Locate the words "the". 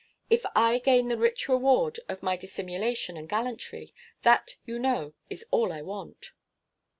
1.09-1.15